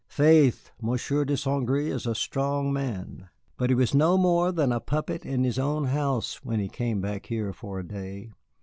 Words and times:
Faith, 0.09 0.71
Monsieur 0.81 1.23
de 1.25 1.37
St. 1.37 1.63
Gré 1.63 1.93
is 1.93 2.07
a 2.07 2.15
strong 2.15 2.73
man, 2.73 3.29
but 3.55 3.69
he 3.69 3.75
was 3.75 3.93
no 3.93 4.17
more 4.17 4.51
than 4.51 4.71
a 4.71 4.79
puppet 4.79 5.27
in 5.27 5.43
his 5.43 5.59
own 5.59 5.85
house 5.85 6.43
when 6.43 6.59
he 6.59 6.67
came 6.69 7.01
back 7.01 7.27
here 7.27 7.53
for 7.53 7.77
a 7.77 7.87
day. 7.87 8.31